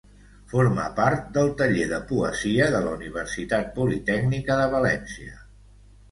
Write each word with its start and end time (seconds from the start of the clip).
Forma 0.51 0.83
part 0.99 1.25
del 1.33 1.51
taller 1.59 1.83
de 1.91 1.99
poesia 2.11 2.69
de 2.75 2.79
la 2.85 2.93
Universitat 2.99 3.69
Politècnica 3.75 4.57
de 4.61 4.65
València. 4.73 5.37